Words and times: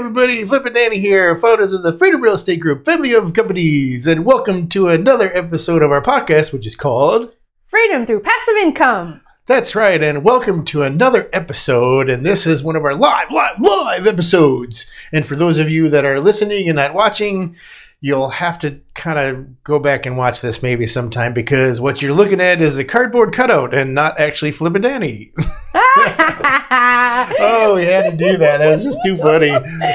everybody, 0.00 0.42
Flip 0.46 0.64
and 0.64 0.74
Dani 0.74 0.94
here, 0.94 1.36
founders 1.36 1.74
of 1.74 1.82
the 1.82 1.96
Freedom 1.98 2.22
Real 2.22 2.32
Estate 2.32 2.58
Group, 2.58 2.86
family 2.86 3.12
of 3.12 3.34
companies, 3.34 4.06
and 4.06 4.24
welcome 4.24 4.66
to 4.70 4.88
another 4.88 5.30
episode 5.36 5.82
of 5.82 5.90
our 5.90 6.00
podcast, 6.00 6.54
which 6.54 6.66
is 6.66 6.74
called 6.74 7.30
Freedom 7.66 8.06
through 8.06 8.20
passive 8.20 8.56
income. 8.56 9.20
That's 9.44 9.74
right, 9.74 10.02
and 10.02 10.24
welcome 10.24 10.64
to 10.64 10.84
another 10.84 11.28
episode. 11.34 12.08
And 12.08 12.24
this 12.24 12.46
is 12.46 12.62
one 12.62 12.76
of 12.76 12.84
our 12.86 12.94
live, 12.94 13.30
live, 13.30 13.60
live 13.60 14.06
episodes. 14.06 14.86
And 15.12 15.26
for 15.26 15.36
those 15.36 15.58
of 15.58 15.68
you 15.68 15.90
that 15.90 16.06
are 16.06 16.18
listening 16.18 16.70
and 16.70 16.76
not 16.76 16.94
watching, 16.94 17.54
you'll 18.00 18.30
have 18.30 18.58
to 18.60 18.80
kind 18.94 19.18
of 19.18 19.62
go 19.64 19.78
back 19.78 20.06
and 20.06 20.16
watch 20.16 20.40
this 20.40 20.62
maybe 20.62 20.86
sometime 20.86 21.34
because 21.34 21.78
what 21.78 22.00
you're 22.00 22.14
looking 22.14 22.40
at 22.40 22.62
is 22.62 22.78
a 22.78 22.84
cardboard 22.84 23.34
cutout 23.34 23.74
and 23.74 23.94
not 23.94 24.18
actually 24.18 24.52
Flip 24.52 24.74
and 24.74 24.84
Dani. 24.86 25.32
oh, 27.38 27.74
we 27.76 27.84
had 27.84 28.10
to 28.10 28.16
do 28.16 28.36
that. 28.38 28.58
That 28.58 28.70
was 28.70 28.82
just 28.82 28.98
too 29.04 29.16
funny. 29.16 29.50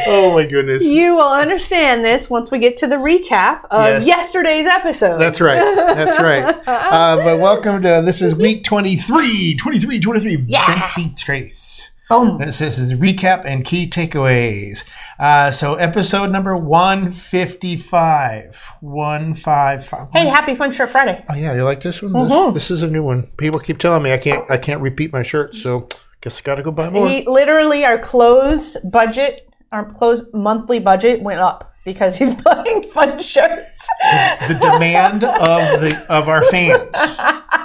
Oh 0.07 0.33
my 0.33 0.45
goodness. 0.45 0.85
you 0.85 1.15
will 1.15 1.31
understand 1.31 2.05
this 2.05 2.29
once 2.29 2.51
we 2.51 2.59
get 2.59 2.77
to 2.77 2.87
the 2.87 2.95
recap 2.95 3.65
of 3.71 3.83
Yes. 3.85 4.07
yesterday's 4.07 4.65
episode. 4.67 5.17
That's 5.19 5.41
right. 5.41 5.59
That's 5.95 6.19
right. 6.21 6.55
Uh, 6.67 7.17
but 7.17 7.39
welcome 7.39 7.81
to 7.81 8.01
this 8.05 8.21
is 8.21 8.35
week 8.35 8.63
23, 8.63 9.55
23, 9.57 9.99
23. 9.99 10.45
Yeah. 10.47 10.91
Venti 10.95 11.13
Trace. 11.15 11.89
Boom. 12.09 12.37
This, 12.37 12.59
this 12.59 12.77
is 12.77 12.93
recap 12.93 13.43
and 13.45 13.65
key 13.65 13.89
takeaways. 13.89 14.83
Uh, 15.19 15.49
so 15.51 15.73
episode 15.75 16.31
number 16.31 16.53
155. 16.55 18.71
155. 18.81 20.07
Hey, 20.13 20.27
happy 20.27 20.55
Fun 20.55 20.71
Shirt 20.71 20.91
Friday. 20.91 21.23
Oh 21.29 21.35
yeah, 21.35 21.53
you 21.55 21.63
like 21.63 21.81
this 21.81 22.01
one? 22.01 22.13
Mhm. 22.13 22.53
This, 22.53 22.69
this 22.69 22.71
is 22.71 22.83
a 22.83 22.89
new 22.89 23.03
one. 23.03 23.27
People 23.37 23.59
keep 23.59 23.77
telling 23.79 24.03
me 24.03 24.13
I 24.13 24.17
can't 24.17 24.49
I 24.49 24.57
can't 24.57 24.81
repeat 24.81 25.11
my 25.13 25.23
shirt, 25.23 25.55
so 25.55 25.87
guess 26.25 26.41
I 26.41 26.43
gotta 26.43 26.63
go 26.63 26.71
buy 26.71 26.89
more. 26.89 27.07
He 27.07 27.23
literally 27.27 27.85
our 27.85 27.99
clothes 27.99 28.75
budget, 28.83 29.47
our 29.71 29.85
clothes 29.93 30.23
monthly 30.33 30.79
budget 30.79 31.21
went 31.21 31.39
up 31.39 31.71
because 31.85 32.17
he's 32.17 32.33
buying 32.41 32.89
fun 32.91 33.21
shirts. 33.21 33.87
the 34.47 34.57
demand 34.59 35.23
of 35.23 35.81
the 35.81 36.03
of 36.09 36.27
our 36.27 36.43
fans. 36.45 36.89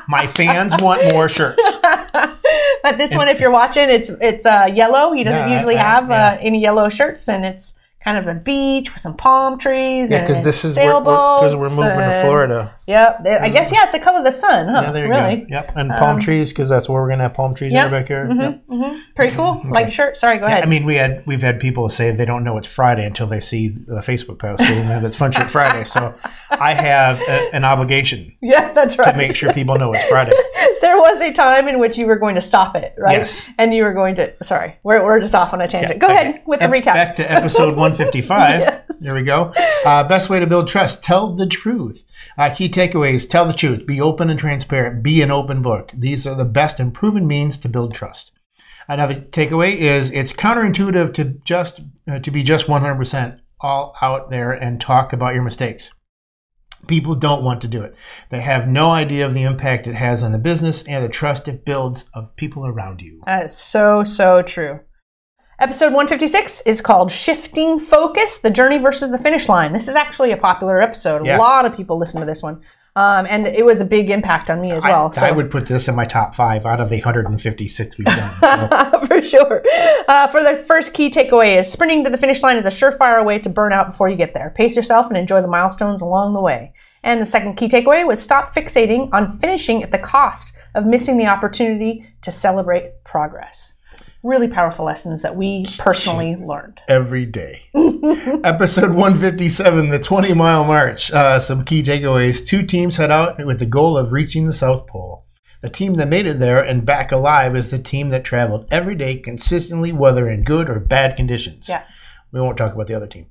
My 0.09 0.27
fans 0.27 0.75
want 0.79 1.13
more 1.13 1.29
shirts. 1.29 1.63
But 2.83 2.97
this 2.97 3.15
one, 3.15 3.29
if 3.29 3.41
you're 3.41 3.51
watching, 3.51 3.91
it's 3.91 4.09
it's 4.23 4.47
uh, 4.47 4.69
yellow. 4.75 5.13
He 5.13 5.23
doesn't 5.23 5.49
Yeah, 5.51 5.55
usually 5.55 5.77
I- 5.77 5.83
I- 5.83 5.95
have 5.95 6.09
yeah. 6.09 6.29
uh, 6.33 6.39
any 6.41 6.61
yellow 6.61 6.89
shirts, 6.89 7.29
and 7.29 7.45
it's 7.45 7.75
kind 8.03 8.17
of 8.17 8.27
a 8.27 8.33
beach 8.41 8.93
with 8.95 9.03
some 9.03 9.15
palm 9.17 9.59
trees. 9.59 10.11
Yeah, 10.11 10.23
because 10.23 10.43
this 10.43 10.65
is 10.65 10.77
because 10.77 11.05
we're, 11.05 11.37
because 11.37 11.57
we're 11.57 11.69
moving 11.71 11.99
to 11.99 12.21
Florida. 12.23 12.75
Yep. 12.91 13.27
I 13.43 13.49
guess 13.49 13.71
yeah, 13.73 13.85
it's 13.85 13.95
a 13.95 13.99
color 13.99 14.19
of 14.19 14.25
the 14.25 14.33
sun, 14.33 14.69
huh? 14.69 14.83
Yeah, 14.85 14.93
there 14.93 15.05
you 15.07 15.11
really? 15.11 15.37
go. 15.43 15.47
Yep, 15.49 15.73
and 15.77 15.91
palm 15.91 16.19
trees 16.21 16.53
because 16.53 16.69
that's 16.69 16.89
where 16.89 17.01
we're 17.01 17.09
gonna 17.09 17.23
have 17.23 17.35
palm 17.35 17.55
trees 17.55 17.73
Yep. 17.73 17.87
in 17.87 17.95
our 17.95 18.01
backyard. 18.01 18.37
Yep. 18.37 18.93
Pretty 19.15 19.37
cool. 19.37 19.63
Like 19.69 19.93
shirt. 19.93 20.17
Sorry, 20.17 20.39
go 20.39 20.47
ahead. 20.47 20.63
I 20.63 20.67
mean, 20.67 20.85
we 20.85 20.97
had 20.97 21.23
we've 21.27 21.43
had 21.43 21.61
people 21.61 21.89
say 21.89 22.11
they 22.11 22.25
don't 22.25 22.43
know 22.45 22.57
it's 22.59 22.67
Friday 22.67 23.05
until 23.07 23.27
they 23.27 23.41
see 23.41 23.69
the 23.69 24.01
Facebook 24.01 24.39
post 24.39 24.61
saying 24.63 24.89
that 24.89 25.05
it's 25.05 25.17
Fun 25.17 25.31
Shirt 25.33 25.51
Friday. 25.51 25.85
So 25.85 26.15
I 26.51 26.75
have 26.75 27.21
a, 27.23 27.55
an 27.55 27.65
obligation 27.65 28.37
yeah, 28.43 28.73
that's 28.73 28.99
right. 28.99 29.13
to 29.13 29.17
make 29.17 29.37
sure 29.37 29.53
people 29.53 29.79
know 29.79 29.93
it's 29.93 30.05
Friday. 30.07 30.33
there 30.81 30.97
was 30.99 31.21
a 31.21 31.33
time 31.33 31.69
in 31.69 31.79
which 31.79 31.97
you 31.97 32.07
were 32.07 32.17
going 32.19 32.35
to 32.35 32.41
stop 32.41 32.75
it, 32.75 32.95
right? 32.99 33.19
Yes. 33.19 33.49
And 33.59 33.73
you 33.75 33.85
were 33.85 33.93
going 33.95 34.17
to. 34.17 34.33
Sorry, 34.45 34.77
we're, 34.83 35.05
we're 35.05 35.21
just 35.21 35.35
off 35.35 35.53
on 35.53 35.61
a 35.61 35.69
tangent. 35.69 36.01
Go 36.01 36.07
Okay. 36.07 36.15
ahead 36.15 36.43
with 36.47 36.61
the 36.61 36.67
recap. 36.67 36.95
Back 36.95 37.17
to 37.17 37.31
episode 37.31 37.77
155. 37.77 38.61
Yes. 38.61 38.85
There 39.01 39.15
we 39.15 39.23
go. 39.23 39.53
Uh, 39.85 40.05
best 40.09 40.29
way 40.29 40.41
to 40.41 40.47
build 40.47 40.67
trust: 40.69 41.03
tell 41.05 41.35
the 41.35 41.47
truth. 41.47 42.05
Uh, 42.37 42.51
key 42.55 42.69
takeaways: 42.81 43.29
tell 43.29 43.45
the 43.45 43.53
truth. 43.53 43.87
Be 43.87 44.01
open 44.01 44.31
and 44.31 44.39
transparent. 44.39 45.03
Be 45.03 45.23
an 45.23 45.31
open 45.31 45.63
book. 45.63 45.93
These 45.95 46.27
are 46.27 46.35
the 46.35 46.45
best 46.45 46.81
and 46.81 46.95
proven 46.95 47.27
means 47.27 47.57
to 47.59 47.69
build 47.69 47.95
trust. 47.95 48.33
Another 48.89 49.15
takeaway 49.15 49.77
is 49.77 50.11
it's 50.11 50.33
counterintuitive 50.33 51.15
to 51.15 51.25
just 51.45 51.81
uh, 52.11 52.19
to 52.19 52.31
be 52.31 52.43
just 52.43 52.67
100% 52.67 53.41
all 53.61 53.95
out 54.01 54.31
there 54.31 54.53
and 54.53 54.81
talk 54.81 55.13
about 55.13 55.35
your 55.35 55.45
mistakes. 55.45 55.91
People 56.87 57.15
don't 57.15 57.45
want 57.45 57.61
to 57.61 57.69
do 57.69 57.83
it. 57.83 57.95
They 58.31 58.41
have 58.41 58.67
no 58.67 58.91
idea 58.91 59.27
of 59.27 59.35
the 59.35 59.43
impact 59.43 59.87
it 59.87 59.95
has 59.95 60.23
on 60.23 60.33
the 60.33 60.39
business 60.39 60.83
and 60.85 61.05
the 61.05 61.09
trust 61.09 61.47
it 61.47 61.65
builds 61.65 62.07
of 62.15 62.35
people 62.37 62.67
around 62.67 63.03
you. 63.03 63.21
That 63.27 63.47
is 63.47 63.57
so, 63.57 64.03
so 64.03 64.43
true. 64.43 64.81
Episode 65.61 65.93
156 65.93 66.63
is 66.63 66.81
called 66.81 67.13
Shifting 67.13 67.79
Focus 67.79 68.39
The 68.39 68.49
Journey 68.49 68.79
versus 68.79 69.11
the 69.11 69.19
Finish 69.19 69.47
Line. 69.47 69.75
This 69.75 69.89
is 69.89 69.95
actually 69.95 70.33
a 70.33 70.37
popular 70.39 70.81
episode. 70.81 71.27
Yeah. 71.27 71.37
A 71.37 71.39
lot 71.39 71.67
of 71.67 71.77
people 71.77 71.99
listen 71.99 72.19
to 72.21 72.25
this 72.25 72.43
one. 72.43 72.63
Um, 72.97 73.27
and 73.29 73.47
it 73.47 73.63
was 73.67 73.83
a 73.83 73.85
big 73.85 74.09
impact 74.09 74.49
on 74.49 74.63
me 74.63 74.73
as 74.73 74.83
well. 74.83 75.13
I, 75.19 75.29
I 75.29 75.33
would 75.33 75.51
put 75.51 75.67
this 75.67 75.87
in 75.87 75.95
my 75.95 76.07
top 76.07 76.35
five 76.35 76.65
out 76.65 76.81
of 76.81 76.89
the 76.89 76.97
156 76.97 77.99
we've 77.99 78.07
done. 78.07 78.31
So. 78.41 79.07
for 79.07 79.21
sure. 79.21 79.63
Uh, 80.09 80.29
for 80.29 80.43
the 80.43 80.65
first 80.67 80.95
key 80.95 81.11
takeaway 81.11 81.61
is 81.61 81.71
sprinting 81.71 82.05
to 82.05 82.11
the 82.11 82.17
finish 82.17 82.43
line 82.43 82.57
is 82.57 82.65
a 82.65 82.71
surefire 82.71 83.23
way 83.23 83.39
to 83.39 83.51
burn 83.51 83.75
out 83.75 83.91
before 83.91 84.09
you 84.09 84.17
get 84.17 84.33
there. 84.33 84.55
Pace 84.57 84.75
yourself 84.75 85.09
and 85.09 85.17
enjoy 85.19 85.43
the 85.43 85.47
milestones 85.47 86.01
along 86.01 86.33
the 86.33 86.41
way. 86.41 86.73
And 87.03 87.21
the 87.21 87.27
second 87.27 87.57
key 87.57 87.69
takeaway 87.69 88.07
was 88.07 88.23
stop 88.23 88.55
fixating 88.55 89.11
on 89.13 89.39
finishing 89.39 89.83
at 89.83 89.93
the 89.93 89.99
cost 89.99 90.57
of 90.75 90.87
missing 90.87 91.19
the 91.19 91.27
opportunity 91.27 92.07
to 92.23 92.33
celebrate 92.33 93.05
progress. 93.05 93.75
Really 94.23 94.49
powerful 94.49 94.85
lessons 94.85 95.23
that 95.23 95.35
we 95.35 95.65
personally 95.79 96.37
learned. 96.37 96.79
every 96.89 97.25
day. 97.25 97.63
Episode 98.45 98.91
157, 98.91 99.89
the 99.89 99.99
20 99.99 100.35
mile 100.35 100.65
march. 100.65 101.11
Uh, 101.11 101.39
some 101.39 101.65
key 101.65 101.83
takeaways. 101.83 102.47
Two 102.47 102.63
teams 102.63 102.99
head 102.99 103.11
out 103.11 103.43
with 103.47 103.59
the 103.59 103.67
goal 103.67 103.97
of 103.97 104.13
reaching 104.13 104.45
the 104.47 104.53
South 104.53 104.87
Pole. 104.87 105.25
The 105.63 105.71
team 105.71 105.95
that 105.95 106.09
made 106.09 106.27
it 106.27 106.39
there 106.39 106.63
and 106.63 106.85
back 106.85 107.13
alive 107.13 107.57
is 107.57 107.71
the 107.71 107.79
team 107.79 108.11
that 108.11 108.25
traveled 108.25 108.67
every 108.71 108.95
day 108.95 109.17
consistently, 109.17 109.91
whether 109.91 110.29
in 110.29 110.45
good 110.45 110.69
or 110.69 110.81
bad 110.81 111.17
conditions. 111.17 111.69
Yeah. 111.69 111.87
We 112.31 112.41
won't 112.41 112.59
talk 112.59 112.75
about 112.75 112.89
the 112.89 112.95
other 112.95 113.07
team. 113.07 113.27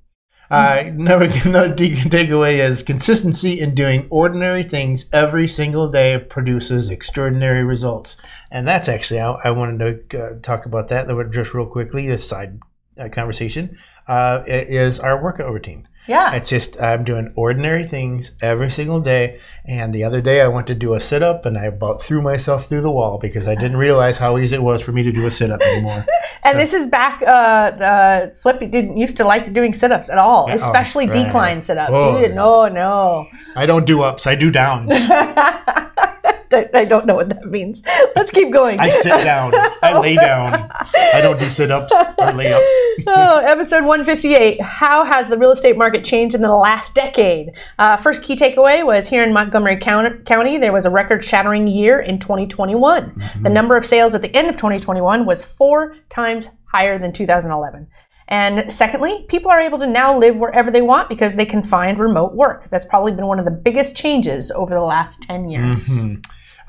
Uh, 0.49 0.83
another, 0.85 1.29
another 1.45 1.75
t- 1.75 1.95
takeaway 1.95 2.57
is 2.57 2.81
consistency 2.81 3.59
in 3.59 3.75
doing 3.75 4.07
ordinary 4.09 4.63
things 4.63 5.05
every 5.13 5.47
single 5.47 5.89
day 5.89 6.17
produces 6.17 6.89
extraordinary 6.89 7.63
results. 7.63 8.17
And 8.49 8.67
that's 8.67 8.89
actually, 8.89 9.19
I, 9.19 9.31
I 9.31 9.51
wanted 9.51 10.09
to 10.09 10.23
uh, 10.23 10.39
talk 10.41 10.65
about 10.65 10.87
that 10.87 11.07
just 11.31 11.53
real 11.53 11.67
quickly, 11.67 12.09
a 12.09 12.17
side 12.17 12.59
uh, 12.99 13.09
conversation, 13.09 13.77
uh, 14.07 14.43
is 14.47 14.99
our 14.99 15.21
workout 15.21 15.51
routine. 15.51 15.87
Yeah. 16.07 16.33
It's 16.33 16.49
just 16.49 16.81
I'm 16.81 17.03
doing 17.03 17.31
ordinary 17.35 17.85
things 17.85 18.31
every 18.41 18.71
single 18.71 18.99
day. 18.99 19.39
And 19.65 19.93
the 19.93 20.03
other 20.03 20.21
day 20.21 20.41
I 20.41 20.47
went 20.47 20.65
to 20.67 20.73
do 20.75 20.95
a 20.95 20.99
sit 20.99 21.21
up 21.21 21.45
and 21.45 21.55
I 21.55 21.65
about 21.65 22.01
threw 22.01 22.21
myself 22.21 22.65
through 22.67 22.81
the 22.81 22.89
wall 22.89 23.19
because 23.19 23.47
I 23.47 23.53
didn't 23.53 23.77
realize 23.77 24.17
how 24.17 24.39
easy 24.39 24.55
it 24.55 24.63
was 24.63 24.81
for 24.81 24.91
me 24.91 25.03
to 25.03 25.11
do 25.11 25.27
a 25.27 25.31
sit 25.31 25.51
up 25.51 25.61
anymore. 25.61 26.05
And 26.41 26.57
this 26.57 26.73
is 26.73 26.87
back. 26.87 27.21
Uh, 27.21 27.25
uh, 27.83 28.29
Flippy 28.41 28.65
didn't 28.67 28.95
used 28.97 29.17
to 29.17 29.25
like 29.25 29.51
doing 29.53 29.75
sit-ups 29.75 30.09
at 30.09 30.17
all, 30.17 30.47
Yeah, 30.47 30.53
oh, 30.53 30.65
especially 30.65 31.05
right. 31.05 31.25
decline 31.25 31.61
sit-ups. 31.61 31.91
Oh, 31.93 32.15
you 32.15 32.21
didn't. 32.21 32.37
No, 32.37 32.69
no. 32.69 33.27
I 33.57 33.65
don't 33.65 33.85
do 33.85 34.01
ups, 34.01 34.25
I 34.25 34.35
do 34.35 34.49
downs. 34.49 34.89
I 36.53 36.69
I 36.73 36.85
don't 36.85 37.05
know 37.05 37.15
what 37.15 37.29
that 37.29 37.45
means. 37.45 37.83
Let's 38.15 38.31
keep 38.31 38.51
going. 38.51 38.79
I 38.79 38.89
sit 38.89 39.09
down, 39.23 39.53
I 39.81 39.97
lay 39.99 40.15
down. 40.15 40.69
I 41.13 41.21
don't 41.21 41.39
do 41.39 41.49
sit 41.49 41.71
ups 41.71 41.93
or 42.17 42.31
lay 42.31 42.53
ups. 42.53 42.65
oh, 43.07 43.37
episode 43.37 43.85
158. 43.85 44.61
How 44.61 45.03
has 45.03 45.29
the 45.29 45.37
real 45.37 45.51
estate 45.51 45.77
market 45.77 46.03
changed 46.03 46.35
in 46.35 46.41
the 46.41 46.55
last 46.55 46.95
decade? 46.95 47.51
Uh, 47.77 47.97
first 47.97 48.23
key 48.23 48.35
takeaway 48.35 48.85
was 48.85 49.07
here 49.07 49.23
in 49.23 49.33
Montgomery 49.33 49.77
County, 49.77 50.17
County 50.25 50.57
there 50.57 50.73
was 50.73 50.85
a 50.85 50.89
record 50.89 51.23
shattering 51.23 51.67
year 51.67 51.99
in 51.99 52.19
2021. 52.19 53.13
The 53.41 53.49
number 53.49 53.77
of 53.77 53.85
sales 53.85 54.15
at 54.15 54.21
the 54.21 54.35
end 54.35 54.49
of 54.49 54.55
2021 54.55 55.25
was 55.25 55.43
four 55.43 55.95
times 56.09 56.49
higher 56.65 56.97
than 56.99 57.11
2011. 57.13 57.87
And 58.29 58.71
secondly, 58.71 59.25
people 59.27 59.49
are 59.49 59.59
able 59.59 59.79
to 59.79 59.87
now 59.87 60.15
live 60.15 60.35
wherever 60.35 60.69
they 60.69 60.83
want 60.83 61.09
because 61.09 61.35
they 61.35 61.47
can 61.47 61.63
find 61.63 61.97
remote 61.97 62.35
work. 62.35 62.69
That's 62.69 62.85
probably 62.85 63.11
been 63.11 63.25
one 63.25 63.39
of 63.39 63.45
the 63.45 63.51
biggest 63.51 63.95
changes 63.95 64.51
over 64.51 64.71
the 64.73 64.81
last 64.81 65.23
10 65.23 65.49
years. 65.49 65.89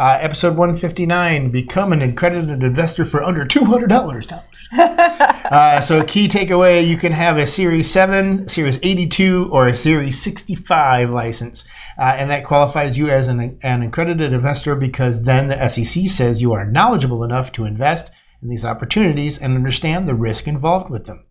Uh, 0.01 0.17
episode 0.23 0.57
159 0.57 1.51
Become 1.51 1.93
an 1.93 2.01
accredited 2.01 2.63
investor 2.63 3.05
for 3.05 3.23
under 3.23 3.45
$200. 3.45 4.43
uh, 4.73 5.81
so, 5.83 6.01
a 6.01 6.05
key 6.07 6.27
takeaway 6.27 6.87
you 6.87 6.97
can 6.97 7.13
have 7.13 7.37
a 7.37 7.47
Series 7.47 7.91
7, 7.91 8.49
Series 8.49 8.79
82, 8.83 9.51
or 9.53 9.69
a 9.69 9.77
Series 9.77 10.19
65 10.23 11.11
license. 11.11 11.67
Uh, 11.99 12.15
and 12.17 12.31
that 12.31 12.45
qualifies 12.45 12.97
you 12.97 13.11
as 13.11 13.29
an, 13.29 13.59
an 13.63 13.83
accredited 13.83 14.33
investor 14.33 14.75
because 14.75 15.25
then 15.25 15.49
the 15.49 15.69
SEC 15.69 16.07
says 16.07 16.41
you 16.41 16.55
are 16.55 16.65
knowledgeable 16.65 17.23
enough 17.23 17.53
to 17.53 17.67
invest 17.67 18.11
in 18.41 18.49
these 18.49 18.65
opportunities 18.65 19.37
and 19.37 19.55
understand 19.55 20.09
the 20.09 20.15
risk 20.15 20.49
involved 20.49 20.89
with 20.89 21.05
them. 21.05 21.27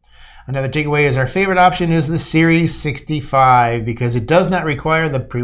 Another 0.45 0.69
takeaway 0.69 1.05
is 1.05 1.17
our 1.17 1.25
favorite 1.25 1.57
option 1.57 1.91
is 1.91 2.07
the 2.07 2.19
Series 2.19 2.79
65 2.79 3.83
because 3.83 4.15
it 4.15 4.27
does 4.27 4.47
not 4.47 4.63
require 4.63 5.09
the 5.09 5.19
pre- 5.19 5.41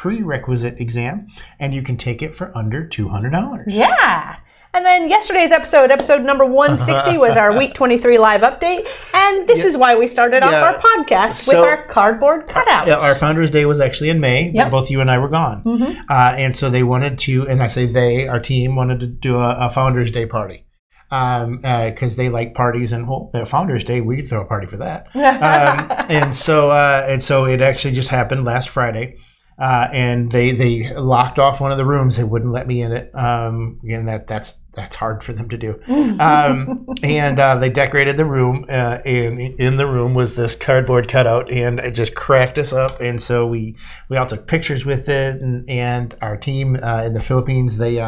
prerequisite 0.00 0.80
exam 0.80 1.26
and 1.58 1.74
you 1.74 1.82
can 1.82 1.94
take 1.94 2.22
it 2.22 2.34
for 2.34 2.56
under 2.56 2.86
$200. 2.86 3.64
Yeah. 3.66 4.36
And 4.72 4.86
then 4.86 5.10
yesterday's 5.10 5.52
episode, 5.52 5.90
episode 5.90 6.22
number 6.22 6.46
160, 6.46 7.18
was 7.18 7.36
our 7.36 7.58
week 7.58 7.74
23 7.80 8.16
live 8.16 8.40
update. 8.40 8.88
And 9.12 9.46
this 9.46 9.62
is 9.62 9.76
why 9.76 9.96
we 9.96 10.06
started 10.06 10.42
off 10.42 10.52
Yeah. 10.52 10.62
our 10.62 10.80
podcast 10.80 11.32
So- 11.32 11.60
with 11.60 11.68
our 11.68 11.84
cardboard 11.88 12.46
cutouts. 12.48 12.86
Yeah, 12.86 12.94
our 12.94 13.14
Founders 13.14 13.50
Day 13.50 13.66
was 13.66 13.78
actually 13.78 14.08
in 14.08 14.20
May. 14.20 14.44
Yep. 14.44 14.54
Mm-hmm. 14.54 14.70
Both 14.70 14.90
you 14.90 15.02
and 15.02 15.10
I 15.10 15.18
were 15.18 15.28
gone. 15.28 15.60
Uh, 16.08 16.14
and 16.38 16.56
so 16.56 16.70
they 16.70 16.82
wanted 16.82 17.18
to, 17.18 17.46
and 17.46 17.62
I 17.62 17.66
say 17.66 17.84
they, 17.84 18.26
our 18.26 18.40
team, 18.40 18.76
wanted 18.76 19.00
to 19.00 19.06
do 19.06 19.36
a, 19.36 19.66
a 19.66 19.68
Founders 19.68 20.10
Day 20.10 20.24
party. 20.24 20.64
because 21.10 22.16
they 22.16 22.30
like 22.30 22.54
parties 22.54 22.92
and 22.92 23.06
well, 23.06 23.28
their 23.34 23.44
Founders 23.44 23.84
Day, 23.84 24.00
we 24.00 24.16
could 24.16 24.28
throw 24.30 24.40
a 24.40 24.46
party 24.46 24.66
for 24.66 24.78
that. 24.78 25.08
um, 25.14 26.06
and 26.08 26.34
so 26.34 26.70
uh, 26.70 27.04
and 27.06 27.22
so 27.22 27.44
it 27.44 27.60
actually 27.60 27.92
just 27.92 28.08
happened 28.08 28.44
last 28.46 28.70
Friday. 28.70 29.18
Uh, 29.60 29.88
and 29.92 30.32
they 30.32 30.52
they 30.52 30.92
locked 30.94 31.38
off 31.38 31.60
one 31.60 31.70
of 31.70 31.76
the 31.76 31.84
rooms. 31.84 32.16
They 32.16 32.24
wouldn't 32.24 32.50
let 32.50 32.66
me 32.66 32.80
in 32.80 32.92
it. 32.92 33.14
Um, 33.14 33.78
and 33.86 34.08
that 34.08 34.26
that's 34.26 34.56
that's 34.72 34.96
hard 34.96 35.22
for 35.22 35.32
them 35.32 35.48
to 35.50 35.58
do. 35.58 35.80
Um, 36.20 36.86
and 37.02 37.38
uh, 37.38 37.56
they 37.56 37.70
decorated 37.70 38.16
the 38.16 38.24
room, 38.24 38.66
uh, 38.68 38.98
and 39.04 39.40
in 39.40 39.76
the 39.76 39.86
room 39.86 40.12
was 40.14 40.34
this 40.34 40.54
cardboard 40.54 41.08
cutout, 41.08 41.50
and 41.50 41.78
it 41.78 41.92
just 41.92 42.14
cracked 42.14 42.58
us 42.58 42.72
up. 42.72 43.00
And 43.00 43.20
so 43.20 43.46
we 43.46 43.76
we 44.08 44.16
all 44.16 44.26
took 44.26 44.46
pictures 44.46 44.84
with 44.84 45.08
it, 45.08 45.40
and, 45.40 45.68
and 45.68 46.14
our 46.20 46.36
team 46.36 46.78
uh, 46.82 47.04
in 47.04 47.14
the 47.14 47.20
Philippines 47.20 47.76
they. 47.76 48.00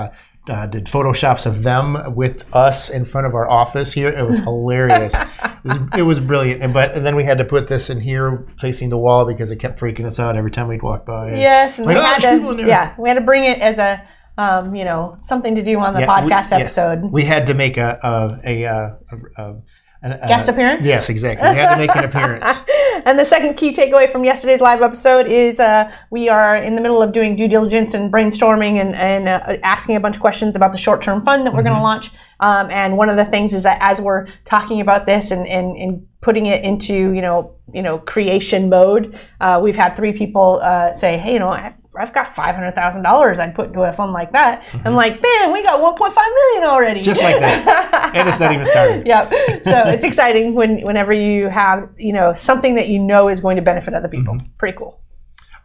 Uh, 0.48 0.66
did 0.66 0.86
photoshops 0.86 1.46
of 1.46 1.62
them 1.62 1.96
with 2.16 2.44
us 2.52 2.90
in 2.90 3.04
front 3.04 3.28
of 3.28 3.34
our 3.34 3.48
office 3.48 3.92
here. 3.92 4.08
It 4.08 4.26
was 4.26 4.40
hilarious. 4.48 5.14
it, 5.14 5.28
was, 5.64 5.78
it 5.98 6.02
was 6.02 6.18
brilliant. 6.18 6.62
And, 6.64 6.74
but 6.74 6.94
and 6.96 7.06
then 7.06 7.14
we 7.14 7.22
had 7.22 7.38
to 7.38 7.44
put 7.44 7.68
this 7.68 7.90
in 7.90 8.00
here 8.00 8.44
facing 8.58 8.88
the 8.88 8.98
wall 8.98 9.24
because 9.24 9.52
it 9.52 9.56
kept 9.60 9.78
freaking 9.78 10.04
us 10.04 10.18
out 10.18 10.36
every 10.36 10.50
time 10.50 10.66
we'd 10.66 10.82
walk 10.82 11.06
by. 11.06 11.34
Yes, 11.36 11.78
and 11.78 11.86
Like, 11.86 11.94
we 11.94 12.00
"Oh, 12.00 12.04
had 12.04 12.22
there's 12.22 12.38
people 12.40 12.50
in 12.50 12.56
to, 12.56 12.66
yeah, 12.66 12.92
we 12.98 13.08
had 13.08 13.14
to 13.14 13.20
bring 13.20 13.44
it 13.44 13.60
as 13.60 13.78
a, 13.78 14.02
um, 14.36 14.74
you 14.74 14.84
know, 14.84 15.16
something 15.20 15.54
to 15.54 15.62
do 15.62 15.78
on 15.78 15.92
the 15.92 16.00
Yeah, 16.00 16.24
we- 16.24 16.28
podcast 16.32 16.50
yeah. 16.50 16.58
episode. 16.58 17.02
We 17.12 17.22
had 17.22 17.46
to 17.46 17.54
make 17.54 17.76
a 17.76 17.98
a 18.02 18.40
a, 18.44 18.64
a, 18.64 18.98
a, 19.36 19.54
a 20.02 20.26
Guest 20.26 20.48
appearance? 20.48 20.86
Yes, 20.86 21.08
exactly. 21.08 21.48
We 21.50 21.56
had 21.56 21.72
to 21.72 21.78
make 21.78 21.94
an 21.94 22.04
appearance. 22.04 22.60
And 23.04 23.18
the 23.18 23.24
second 23.24 23.54
key 23.54 23.72
takeaway 23.72 24.10
from 24.12 24.24
yesterday's 24.24 24.60
live 24.60 24.80
episode 24.80 25.26
is 25.26 25.58
uh, 25.58 25.90
we 26.10 26.28
are 26.28 26.56
in 26.56 26.76
the 26.76 26.80
middle 26.80 27.02
of 27.02 27.12
doing 27.12 27.34
due 27.34 27.48
diligence 27.48 27.94
and 27.94 28.12
brainstorming 28.12 28.80
and, 28.80 28.94
and 28.94 29.28
uh, 29.28 29.56
asking 29.64 29.96
a 29.96 30.00
bunch 30.00 30.16
of 30.16 30.22
questions 30.22 30.54
about 30.54 30.72
the 30.72 30.78
short 30.78 31.02
term 31.02 31.24
fund 31.24 31.44
that 31.44 31.52
we're 31.52 31.64
going 31.64 31.74
to 31.74 31.82
launch. 31.82 32.10
Um, 32.38 32.70
and 32.70 32.96
one 32.96 33.08
of 33.08 33.16
the 33.16 33.24
things 33.24 33.54
is 33.54 33.64
that 33.64 33.78
as 33.80 34.00
we're 34.00 34.28
talking 34.44 34.80
about 34.80 35.06
this 35.06 35.30
and, 35.30 35.48
and, 35.48 35.76
and 35.76 36.06
putting 36.20 36.46
it 36.46 36.62
into 36.64 37.12
you 37.12 37.20
know 37.20 37.56
you 37.72 37.82
know 37.82 37.98
creation 37.98 38.68
mode, 38.68 39.18
uh, 39.40 39.58
we've 39.62 39.76
had 39.76 39.96
three 39.96 40.12
people 40.12 40.60
uh, 40.62 40.92
say, 40.92 41.18
hey, 41.18 41.32
you 41.32 41.38
know. 41.38 41.48
I, 41.48 41.74
I've 41.94 42.14
got 42.14 42.34
five 42.34 42.54
hundred 42.54 42.74
thousand 42.74 43.02
dollars 43.02 43.38
I'd 43.38 43.54
put 43.54 43.68
into 43.68 43.82
a 43.82 43.92
fund 43.92 44.12
like 44.12 44.32
that. 44.32 44.64
I'm 44.84 44.94
like, 44.94 45.22
man, 45.22 45.52
we 45.52 45.62
got 45.62 45.80
one 45.80 45.94
point 45.94 46.14
five 46.14 46.26
million 46.26 46.70
already. 46.70 47.00
Just 47.00 47.22
like 47.22 47.38
that. 47.40 48.12
and 48.14 48.28
it's 48.28 48.40
not 48.40 48.52
even 48.52 48.66
started. 48.66 49.06
Yep. 49.12 49.30
So 49.64 49.88
it's 49.88 50.04
exciting 50.04 50.54
when 50.54 50.80
whenever 50.82 51.12
you 51.12 51.48
have 51.48 51.88
you 51.98 52.12
know 52.12 52.32
something 52.34 52.76
that 52.76 52.88
you 52.88 52.98
know 52.98 53.28
is 53.28 53.40
going 53.40 53.56
to 53.56 53.62
benefit 53.62 53.94
other 53.94 54.08
people. 54.08 54.34
Mm-hmm. 54.34 54.46
Pretty 54.58 54.78
cool. 54.78 55.00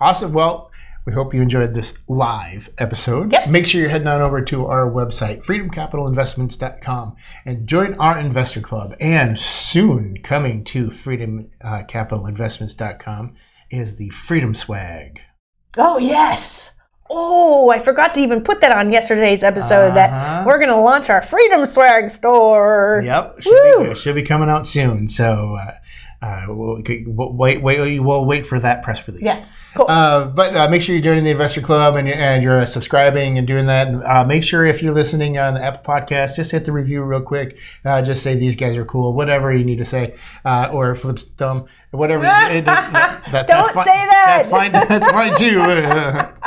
Awesome. 0.01 0.33
Well, 0.33 0.71
we 1.07 1.13
hope 1.13 1.33
you 1.33 1.41
enjoyed 1.41 1.73
this 1.73 1.95
live 2.09 2.69
episode. 2.77 3.31
Yep. 3.31 3.47
Make 3.47 3.65
sure 3.65 3.79
you're 3.79 3.89
heading 3.89 4.07
on 4.07 4.19
over 4.19 4.41
to 4.41 4.65
our 4.65 4.91
website, 4.91 5.41
freedomcapitalinvestments.com, 5.45 7.15
and 7.45 7.65
join 7.65 7.93
our 7.93 8.19
investor 8.19 8.59
club. 8.59 8.93
And 8.99 9.39
soon 9.39 10.17
coming 10.21 10.65
to 10.65 10.89
freedomcapitalinvestments.com 10.89 13.35
is 13.71 13.95
the 13.95 14.09
Freedom 14.09 14.53
Swag. 14.53 15.21
Oh 15.75 15.97
yes. 15.97 16.75
Oh, 17.09 17.69
I 17.69 17.79
forgot 17.79 18.13
to 18.15 18.21
even 18.21 18.43
put 18.43 18.59
that 18.61 18.75
on 18.75 18.91
yesterday's 18.91 19.41
episode. 19.41 19.91
Uh-huh. 19.91 19.95
That 19.95 20.45
we're 20.45 20.57
going 20.57 20.69
to 20.69 20.75
launch 20.75 21.09
our 21.09 21.21
Freedom 21.21 21.65
Swag 21.65 22.09
store. 22.09 23.01
Yep, 23.03 23.41
should 23.41 23.51
be 23.51 23.73
Woo! 23.77 23.85
good. 23.85 23.97
should 23.97 24.15
be 24.15 24.23
coming 24.23 24.49
out 24.49 24.67
soon. 24.67 25.07
So 25.07 25.55
uh, 25.59 25.71
uh, 26.21 26.45
we'll, 26.47 26.81
we'll 27.05 27.33
wait, 27.33 27.61
wait, 27.61 27.99
we'll 27.99 28.25
wait 28.25 28.45
for 28.45 28.59
that 28.59 28.81
press 28.83 29.07
release. 29.07 29.21
Yes. 29.23 29.63
Cool. 29.75 29.85
Uh, 29.87 30.25
but 30.25 30.55
uh, 30.55 30.67
make 30.67 30.81
sure 30.81 30.95
you're 30.95 31.03
joining 31.03 31.23
the 31.23 31.29
investor 31.31 31.61
club 31.61 31.95
and, 31.95 32.07
you're- 32.07 32.19
and 32.19 32.41
you're 32.43 32.65
subscribing 32.65 33.37
and 33.37 33.45
doing 33.45 33.67
that. 33.67 33.87
Uh, 34.03 34.23
make 34.25 34.43
sure 34.43 34.65
if 34.65 34.81
you're 34.81 34.93
listening 34.93 35.37
on 35.37 35.53
the 35.53 35.63
Apple 35.63 35.93
Podcast, 35.93 36.35
just 36.35 36.51
hit 36.51 36.65
the 36.65 36.71
review 36.71 37.03
real 37.03 37.21
quick. 37.21 37.59
Uh, 37.85 38.01
just 38.01 38.23
say 38.23 38.35
these 38.35 38.55
guys 38.55 38.77
are 38.77 38.85
cool, 38.85 39.13
whatever 39.13 39.53
you 39.55 39.63
need 39.63 39.77
to 39.77 39.85
say, 39.85 40.15
uh, 40.43 40.69
or 40.73 40.95
Flip's 40.95 41.23
dumb, 41.25 41.67
whatever. 41.91 42.23
it- 42.27 42.57
it- 42.57 42.65
that- 42.65 43.23
that's 43.31 43.51
Don't 43.51 43.73
fine. 43.73 43.85
say 43.85 43.91
that. 44.09 44.23
That's 44.25 44.47
fine. 44.47 44.71
That's 44.71 45.07
fine 45.11 45.37
too. 45.37 45.59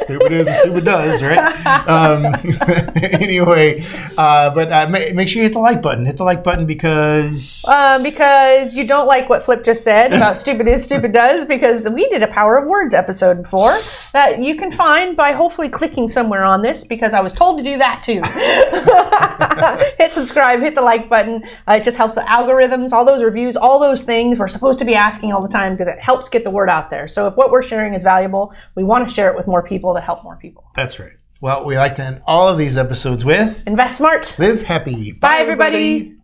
stupid 0.00 0.32
is, 0.32 0.48
stupid 0.58 0.84
does, 0.84 1.22
right? 1.22 1.66
Um, 1.88 2.24
anyway, 3.02 3.84
uh, 4.16 4.54
but 4.54 4.72
uh, 4.72 4.88
ma- 4.88 5.12
make 5.14 5.28
sure 5.28 5.40
you 5.40 5.44
hit 5.44 5.52
the 5.52 5.58
like 5.58 5.82
button. 5.82 6.06
Hit 6.06 6.16
the 6.16 6.24
like 6.24 6.42
button 6.42 6.66
because 6.66 7.64
um, 7.68 8.02
because 8.02 8.74
you 8.74 8.84
don't 8.84 9.06
like 9.06 9.28
what 9.28 9.44
Flip 9.44 9.64
just 9.64 9.84
said 9.84 10.14
about 10.14 10.38
stupid 10.38 10.68
is, 10.68 10.82
stupid 10.84 11.12
does, 11.12 11.46
because 11.46 11.88
we 11.88 12.08
did 12.08 12.22
a 12.22 12.28
Power 12.28 12.56
of 12.56 12.66
Words 12.66 12.94
episode 12.94 13.42
before 13.42 13.78
that 14.12 14.42
you 14.42 14.56
can 14.56 14.72
find 14.72 15.16
by 15.16 15.32
hopefully 15.32 15.68
clicking 15.68 16.08
somewhere 16.08 16.44
on 16.44 16.62
this 16.62 16.84
because 16.84 17.12
I 17.12 17.20
was 17.20 17.32
told 17.32 17.58
to 17.58 17.64
do 17.64 17.78
that 17.78 18.02
too. 18.02 18.22
hit 19.98 20.12
subscribe, 20.12 20.60
hit 20.60 20.74
the 20.74 20.82
like 20.82 21.08
button. 21.08 21.44
Uh, 21.66 21.74
it 21.78 21.84
just 21.84 21.96
helps 21.96 22.14
the 22.14 22.22
algorithms, 22.22 22.92
all 22.92 23.04
those 23.04 23.22
reviews, 23.22 23.56
all 23.56 23.78
those 23.78 24.02
things 24.02 24.38
we're 24.38 24.48
supposed 24.48 24.78
to 24.78 24.84
be 24.84 24.94
asking 24.94 25.32
all 25.32 25.42
the 25.42 25.48
time 25.48 25.74
because 25.74 25.88
it 25.88 25.98
helps 25.98 26.28
get 26.28 26.44
the 26.44 26.50
word 26.50 26.68
out 26.68 26.90
there. 26.90 27.08
So 27.08 27.26
if 27.26 27.34
what 27.36 27.50
we're 27.50 27.62
sharing 27.62 27.94
is 27.94 28.02
valuable, 28.02 28.54
we 28.74 28.84
want 28.84 29.08
to 29.08 29.14
share 29.14 29.30
it 29.30 29.36
with 29.36 29.46
more 29.46 29.57
people 29.62 29.94
to 29.94 30.00
help 30.00 30.22
more 30.24 30.36
people. 30.36 30.64
that's 30.76 30.98
right. 31.00 31.12
Well, 31.40 31.64
we 31.64 31.76
like 31.76 31.94
to 31.96 32.02
end 32.04 32.22
all 32.26 32.48
of 32.48 32.58
these 32.58 32.76
episodes 32.76 33.24
with 33.24 33.62
Invest 33.66 33.96
smart. 33.98 34.34
live 34.38 34.62
happy. 34.62 35.12
Bye, 35.12 35.36
everybody. 35.38 36.14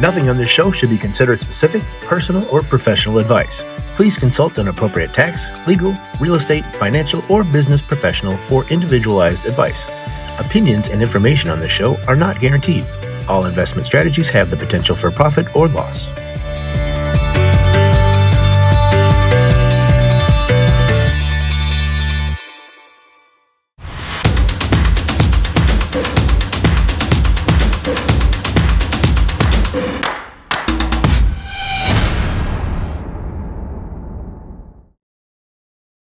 Nothing 0.00 0.30
on 0.30 0.38
this 0.38 0.48
show 0.48 0.70
should 0.70 0.88
be 0.88 0.96
considered 0.96 1.42
specific, 1.42 1.82
personal, 2.00 2.48
or 2.48 2.62
professional 2.62 3.18
advice. 3.18 3.62
Please 3.96 4.16
consult 4.18 4.56
an 4.56 4.68
appropriate 4.68 5.12
tax, 5.12 5.50
legal, 5.66 5.94
real 6.18 6.36
estate, 6.36 6.64
financial, 6.76 7.22
or 7.28 7.44
business 7.44 7.82
professional 7.82 8.34
for 8.38 8.64
individualized 8.70 9.44
advice. 9.44 9.86
Opinions 10.38 10.88
and 10.88 11.02
information 11.02 11.50
on 11.50 11.60
this 11.60 11.70
show 11.70 11.98
are 12.08 12.16
not 12.16 12.40
guaranteed. 12.40 12.86
All 13.28 13.44
investment 13.44 13.84
strategies 13.84 14.30
have 14.30 14.50
the 14.50 14.56
potential 14.56 14.96
for 14.96 15.10
profit 15.10 15.54
or 15.54 15.68
loss. 15.68 16.08